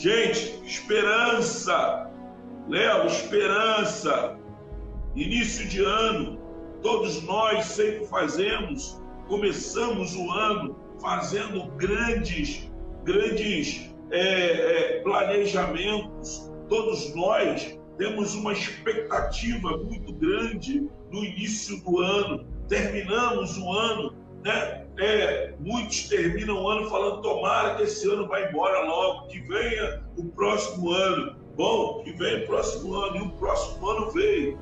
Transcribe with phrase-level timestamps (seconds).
[0.00, 2.10] Gente, esperança.
[2.66, 4.34] Léo, esperança.
[5.14, 6.40] Início de ano,
[6.80, 8.98] todos nós sempre fazemos,
[9.28, 12.72] começamos o ano fazendo grandes,
[13.04, 16.50] grandes é, é, planejamentos.
[16.70, 22.46] Todos nós temos uma expectativa muito grande no início do ano.
[22.68, 24.86] Terminamos o ano, né?
[25.00, 30.02] É, muitos terminam o ano falando: tomara que esse ano vá embora logo, que venha
[30.18, 31.36] o próximo ano.
[31.56, 34.58] Bom, que venha o próximo ano, e o próximo ano veio.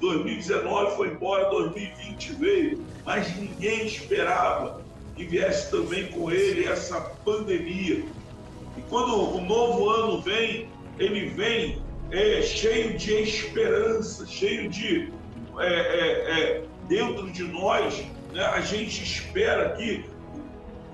[0.00, 4.82] 2019 foi embora, 2020 veio, mas ninguém esperava
[5.14, 8.04] que viesse também com ele essa pandemia.
[8.76, 15.12] E quando o novo ano vem, ele vem é, cheio de esperança, cheio de.
[15.58, 18.04] É, é, é dentro de nós,
[18.36, 20.04] né, a gente espera que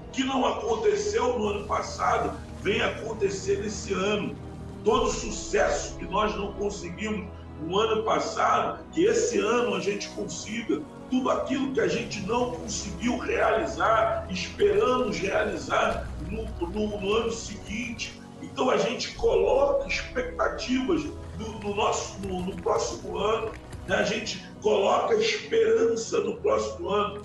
[0.08, 4.36] o que não aconteceu no ano passado venha acontecer nesse ano.
[4.84, 7.26] Todo sucesso que nós não conseguimos
[7.60, 10.80] no ano passado, que esse ano a gente consiga.
[11.10, 18.20] Tudo aquilo que a gente não conseguiu realizar, esperamos realizar no, no, no ano seguinte.
[18.40, 21.04] Então a gente coloca expectativas
[21.38, 23.52] no, no nosso, no, no, próximo ano?
[23.88, 27.22] A gente coloca esperança no próximo ano.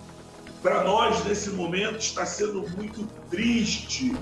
[0.62, 4.16] Para nós, nesse momento, está sendo muito triste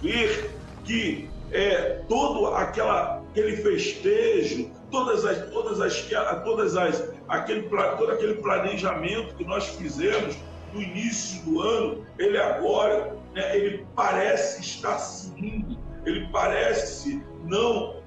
[0.00, 0.50] ver
[0.84, 6.00] que é, todo aquela, aquele festejo, todas as, todas as,
[6.44, 10.36] todas as, aquele, todo aquele planejamento que nós fizemos
[10.72, 17.99] no início do ano, ele agora, né, ele parece estar sumindo, ele parece não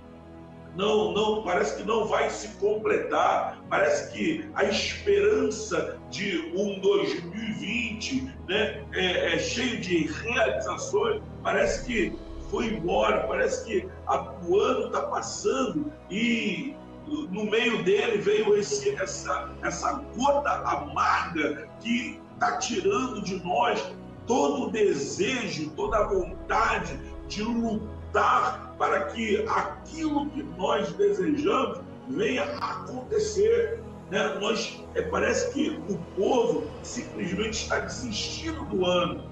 [0.75, 8.35] não, não, parece que não vai se completar, parece que a esperança de um 2020
[8.47, 12.17] né, é, é cheio de realizações, parece que
[12.49, 16.75] foi embora, parece que a, o ano está passando e
[17.07, 23.93] no meio dele veio esse, essa, essa gota amarga que está tirando de nós
[24.25, 26.97] todo o desejo, toda a vontade
[27.27, 31.79] de lutar para que aquilo que nós desejamos
[32.09, 33.81] venha a acontecer.
[34.11, 34.37] Né?
[34.41, 39.31] Nós, é, parece que o povo simplesmente está desistindo do ano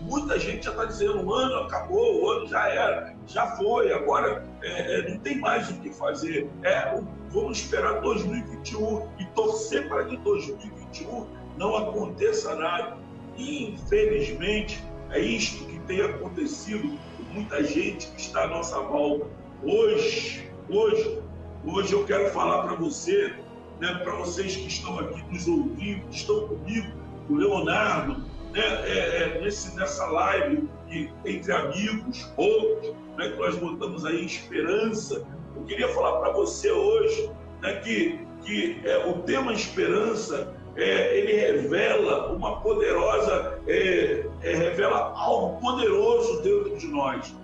[0.00, 4.42] Muita gente já está dizendo, o ano acabou, o ano já era, já foi, agora
[4.62, 6.48] é, é, não tem mais o que fazer.
[6.62, 6.98] É,
[7.28, 11.26] vamos esperar 2021 e torcer para que 2021
[11.58, 12.96] não aconteça nada.
[13.36, 19.26] infelizmente, é isto que tem acontecido com muita gente que está à nossa volta.
[19.62, 21.20] Hoje, hoje,
[21.64, 23.34] hoje eu quero falar para você,
[23.80, 26.92] né, para vocês que estão aqui nos ouvindo, que estão comigo,
[27.28, 28.22] o Leonardo,
[28.52, 34.24] né, é, é, nesse, nessa live que, entre amigos, outros, né, que nós botamos aí
[34.24, 35.26] esperança.
[35.56, 37.30] Eu queria falar para você hoje
[37.62, 45.12] né, que, que é, o tema esperança é, ele revela uma poderosa, é, é, revela
[45.16, 47.34] algo poderoso dentro de nós.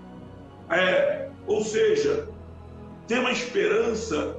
[0.70, 2.28] É, ou seja,
[3.06, 4.36] tema esperança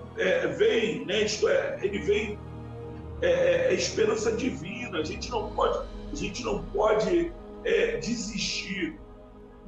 [0.58, 2.40] vem, né, isto é, ele vem
[3.22, 5.00] é, esperança divina.
[5.00, 7.32] A gente não pode a gente não pode
[7.64, 9.00] é, desistir.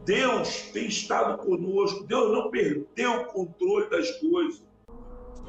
[0.05, 4.63] Deus tem estado conosco, Deus não perdeu o controle das coisas.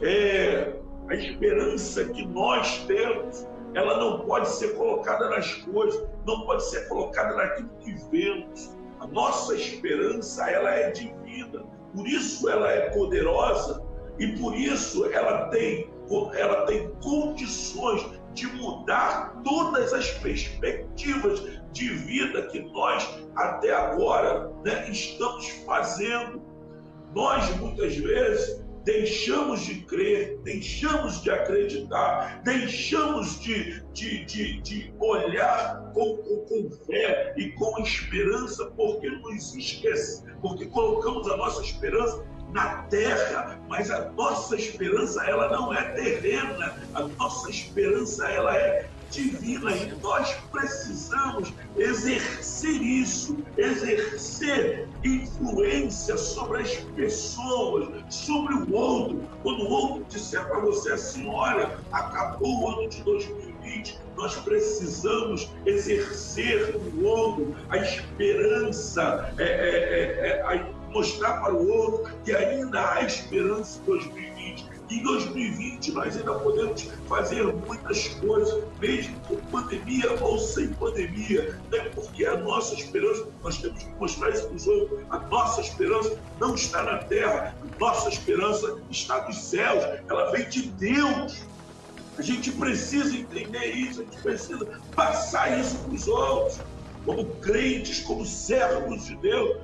[0.00, 0.76] É,
[1.08, 6.88] a esperança que nós temos, ela não pode ser colocada nas coisas, não pode ser
[6.88, 8.76] colocada naquilo que vemos.
[9.00, 11.64] A nossa esperança, ela é divina,
[11.94, 13.84] por isso ela é poderosa
[14.18, 15.90] e por isso ela tem,
[16.34, 21.40] ela tem condições de mudar todas as perspectivas
[21.72, 26.42] de vida que nós até agora né, estamos fazendo.
[27.14, 35.90] Nós muitas vezes deixamos de crer, deixamos de acreditar, deixamos de, de, de, de olhar
[35.94, 42.24] com, com, com, fé e com esperança, porque nos esquece, porque colocamos a nossa esperança
[42.52, 48.88] na terra, mas a nossa esperança ela não é terrena, a nossa esperança ela é
[49.14, 59.22] divina e nós precisamos exercer isso, exercer influência sobre as pessoas, sobre o outro.
[59.42, 65.50] Quando o outro disser para você assim, olha, acabou o ano de 2020, nós precisamos
[65.64, 72.92] exercer no outro a esperança, é, é, é, é mostrar para o outro que ainda
[72.92, 79.36] há esperança em 2020, que em 2020 nós ainda podemos fazer muitas coisas, mesmo com
[79.50, 81.90] pandemia ou sem pandemia, né?
[81.94, 86.18] porque a nossa esperança, nós temos que mostrar isso para os outros, a nossa esperança
[86.40, 91.42] não está na terra, a nossa esperança está nos céus, ela vem de Deus.
[92.16, 96.60] A gente precisa entender isso, a gente precisa passar isso para os outros
[97.04, 99.58] como crentes, como servos de Deus,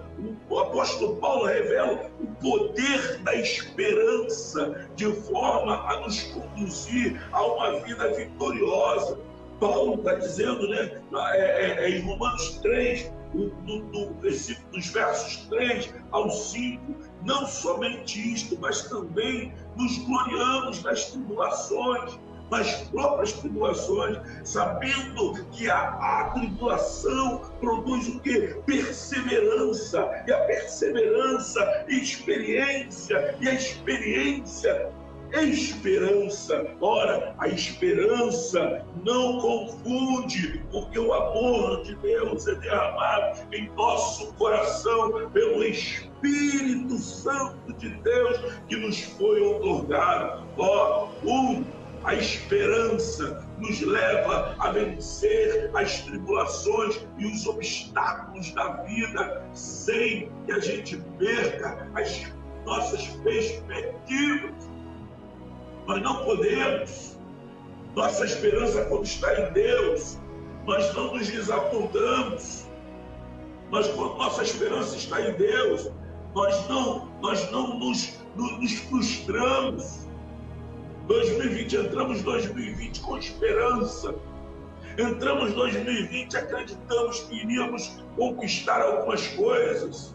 [0.49, 7.81] o apóstolo Paulo revela o poder da esperança de forma a nos conduzir a uma
[7.81, 9.19] vida vitoriosa.
[9.59, 11.03] Paulo está dizendo, né,
[11.33, 14.11] é, é, é em Romanos 3, no, no,
[14.73, 16.81] nos versos 3 ao 5,
[17.25, 22.19] não somente isto, mas também nos gloriamos das tribulações
[22.51, 28.55] nas próprias tribulações, sabendo que a, a tribulação produz o que?
[28.67, 34.91] Perseverança, e a perseverança, experiência, e a experiência,
[35.33, 36.67] esperança.
[36.81, 45.31] Ora, a esperança não confunde, porque o amor de Deus é derramado em nosso coração
[45.31, 48.39] pelo Espírito Santo de Deus
[48.69, 50.45] que nos foi otorgado.
[50.59, 51.65] Ó, um
[52.05, 60.53] a esperança nos leva a vencer as tribulações e os obstáculos da vida sem que
[60.53, 62.33] a gente perca as
[62.65, 64.71] nossas perspectivas.
[65.87, 67.19] Nós não podemos.
[67.95, 70.19] Nossa esperança, quando está em Deus,
[70.65, 72.67] nós não nos desapontamos.
[73.71, 75.91] Mas quando nossa esperança está em Deus,
[76.35, 80.10] nós não, nós não nos, nos, nos frustramos
[81.11, 84.15] 2020, entramos 2020 com esperança.
[84.97, 90.15] Entramos 2020 acreditamos que iríamos conquistar algumas coisas.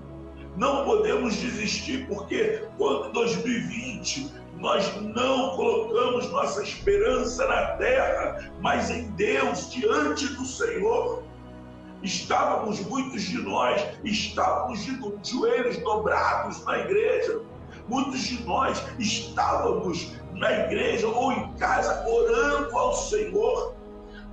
[0.56, 9.10] Não podemos desistir, porque quando 2020 nós não colocamos nossa esperança na terra, mas em
[9.12, 11.24] Deus, diante do Senhor.
[12.04, 14.98] Estávamos, muitos de nós, estávamos de
[15.30, 17.42] joelhos dobrados na igreja.
[17.90, 23.76] Muitos de nós estávamos na igreja ou em casa, orando ao Senhor,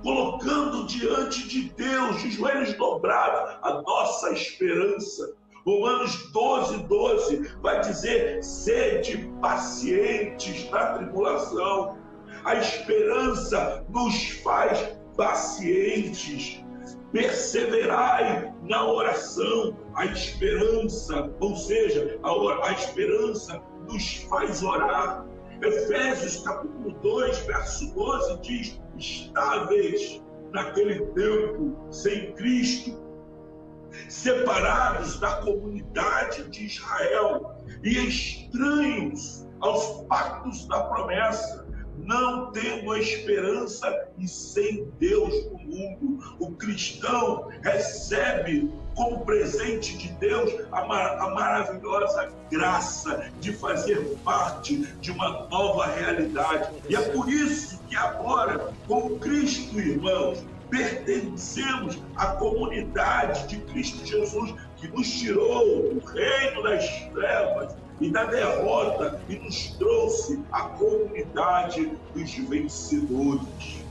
[0.01, 5.33] colocando diante de Deus, de joelhos dobrados, a nossa esperança.
[5.65, 11.97] Romanos 12, 12 vai dizer: sede pacientes na tribulação.
[12.43, 16.61] A esperança nos faz pacientes.
[17.13, 19.77] Perseverai na oração.
[19.95, 25.25] A esperança, ou seja, a, a esperança nos faz orar.
[25.63, 30.21] Efésios capítulo 2, verso 12 diz: estáveis
[30.51, 33.01] naquele tempo sem Cristo,
[34.09, 41.65] separados da comunidade de Israel e estranhos aos pactos da promessa,
[42.05, 46.35] não tendo a esperança e sem Deus no mundo.
[46.39, 54.77] O cristão recebe como presente de Deus a, mar a maravilhosa graça de fazer parte
[54.77, 56.69] de uma nova realidade.
[56.87, 64.53] E é por isso que agora, com Cristo, irmãos, pertencemos à comunidade de Cristo Jesus,
[64.77, 71.91] que nos tirou do reino das trevas e da derrota e nos trouxe à comunidade
[72.13, 73.83] dos vencedores.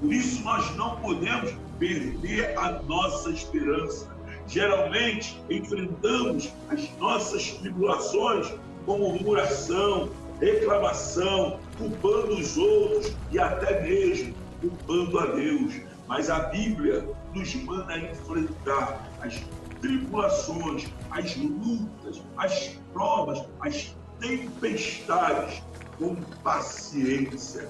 [0.00, 8.52] Por isso, nós não podemos perder a nossa esperança geralmente enfrentamos as nossas tribulações
[8.86, 10.08] com murmuração,
[10.40, 15.74] reclamação, culpando os outros e até mesmo culpando a Deus.
[16.08, 19.38] Mas a Bíblia nos manda enfrentar as
[19.80, 25.62] tribulações, as lutas, as provas, as tempestades
[25.98, 27.68] com paciência,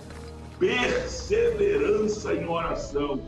[0.58, 3.20] perseverança em oração,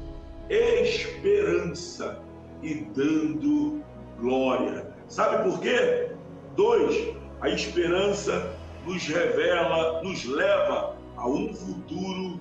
[0.49, 2.21] esperança
[2.63, 3.83] e dando
[4.19, 4.93] glória.
[5.09, 6.13] Sabe por quê?
[6.57, 12.41] Dois, a esperança nos revela, nos leva a um futuro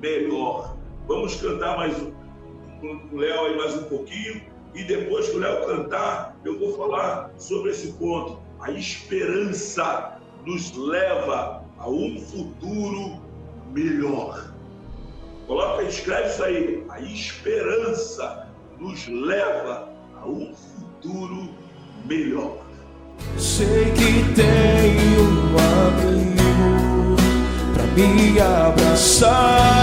[0.00, 0.76] melhor.
[1.06, 2.12] Vamos cantar mais um,
[2.80, 4.42] com o Léo aí mais um pouquinho
[4.74, 8.38] e depois que o Léo cantar, eu vou falar sobre esse ponto.
[8.60, 13.20] A esperança nos leva a um futuro
[13.72, 14.52] melhor.
[15.46, 16.84] Coloca, escreve isso aí.
[16.88, 18.48] A esperança
[18.78, 19.88] nos leva
[20.20, 21.48] a um futuro
[22.06, 22.58] melhor.
[23.36, 27.16] Sei que tem um amigo
[27.74, 29.78] para me abraçar.